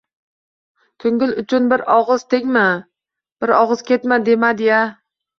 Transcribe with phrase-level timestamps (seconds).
[1.01, 2.25] Ko‘ngil uchun bir og‘iz
[3.91, 4.81] ketma, demadi-ya.